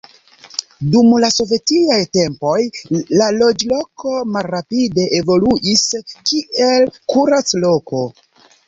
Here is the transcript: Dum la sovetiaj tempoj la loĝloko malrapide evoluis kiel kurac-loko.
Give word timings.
Dum 0.93 1.11
la 1.23 1.29
sovetiaj 1.33 1.99
tempoj 2.19 2.55
la 3.19 3.27
loĝloko 3.37 4.17
malrapide 4.39 5.07
evoluis 5.23 5.87
kiel 6.33 6.93
kurac-loko. 7.15 8.07